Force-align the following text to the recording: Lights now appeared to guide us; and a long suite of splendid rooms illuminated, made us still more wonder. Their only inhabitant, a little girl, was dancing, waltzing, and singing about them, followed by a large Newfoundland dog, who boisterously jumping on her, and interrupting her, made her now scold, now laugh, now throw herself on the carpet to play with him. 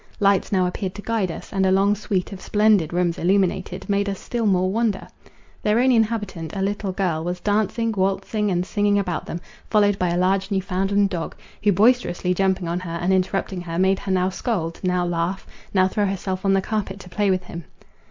Lights 0.19 0.51
now 0.51 0.65
appeared 0.65 0.95
to 0.95 1.01
guide 1.03 1.29
us; 1.29 1.53
and 1.53 1.63
a 1.63 1.69
long 1.71 1.93
suite 1.93 2.31
of 2.33 2.41
splendid 2.41 2.91
rooms 2.91 3.19
illuminated, 3.19 3.87
made 3.87 4.09
us 4.09 4.19
still 4.19 4.47
more 4.47 4.71
wonder. 4.71 5.07
Their 5.61 5.77
only 5.79 5.95
inhabitant, 5.95 6.55
a 6.55 6.61
little 6.63 6.91
girl, 6.91 7.23
was 7.23 7.39
dancing, 7.39 7.91
waltzing, 7.91 8.49
and 8.49 8.65
singing 8.65 8.97
about 8.97 9.27
them, 9.27 9.41
followed 9.69 9.99
by 9.99 10.09
a 10.09 10.17
large 10.17 10.49
Newfoundland 10.49 11.11
dog, 11.11 11.35
who 11.63 11.71
boisterously 11.71 12.33
jumping 12.33 12.67
on 12.67 12.79
her, 12.79 12.97
and 12.99 13.13
interrupting 13.13 13.61
her, 13.61 13.77
made 13.77 13.99
her 13.99 14.11
now 14.11 14.29
scold, 14.29 14.79
now 14.81 15.05
laugh, 15.05 15.45
now 15.71 15.87
throw 15.87 16.07
herself 16.07 16.43
on 16.43 16.53
the 16.53 16.61
carpet 16.63 16.99
to 17.01 17.07
play 17.07 17.29
with 17.29 17.43
him. 17.43 17.65